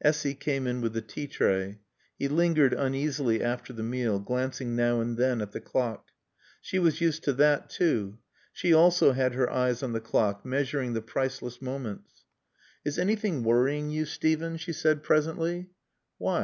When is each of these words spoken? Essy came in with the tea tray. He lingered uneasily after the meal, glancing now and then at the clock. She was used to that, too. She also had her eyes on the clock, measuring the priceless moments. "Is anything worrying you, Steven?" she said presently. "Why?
Essy 0.00 0.32
came 0.34 0.66
in 0.66 0.80
with 0.80 0.94
the 0.94 1.02
tea 1.02 1.26
tray. 1.26 1.80
He 2.18 2.28
lingered 2.28 2.72
uneasily 2.72 3.42
after 3.42 3.74
the 3.74 3.82
meal, 3.82 4.18
glancing 4.18 4.74
now 4.74 5.02
and 5.02 5.18
then 5.18 5.42
at 5.42 5.52
the 5.52 5.60
clock. 5.60 6.12
She 6.62 6.78
was 6.78 7.02
used 7.02 7.22
to 7.24 7.34
that, 7.34 7.68
too. 7.68 8.16
She 8.54 8.72
also 8.72 9.12
had 9.12 9.34
her 9.34 9.50
eyes 9.52 9.82
on 9.82 9.92
the 9.92 10.00
clock, 10.00 10.46
measuring 10.46 10.94
the 10.94 11.02
priceless 11.02 11.60
moments. 11.60 12.24
"Is 12.86 12.98
anything 12.98 13.44
worrying 13.44 13.90
you, 13.90 14.06
Steven?" 14.06 14.56
she 14.56 14.72
said 14.72 15.02
presently. 15.02 15.68
"Why? 16.16 16.34